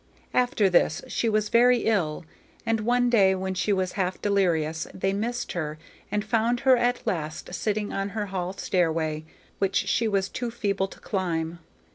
After 0.33 0.67
this 0.67 1.03
she 1.07 1.29
was 1.29 1.49
very 1.49 1.81
ill, 1.81 2.25
and 2.65 2.79
one 2.79 3.07
day, 3.11 3.35
when 3.35 3.53
she 3.53 3.71
was 3.71 3.91
half 3.91 4.19
delirious, 4.19 4.87
they 4.95 5.13
missed 5.13 5.51
her, 5.51 5.77
and 6.11 6.25
found 6.25 6.61
her 6.61 6.75
at 6.75 7.05
last 7.05 7.53
sitting 7.53 7.93
on 7.93 8.09
her 8.17 8.25
hall 8.25 8.51
stairway, 8.53 9.25
which 9.59 9.75
she 9.75 10.07
was 10.07 10.27
too 10.27 10.49
feeble 10.49 10.87
to 10.87 10.99
climb. 10.99 11.59